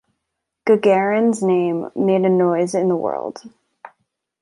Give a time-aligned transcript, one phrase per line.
[0.67, 3.43] Gagarin’s name made a noise in the world.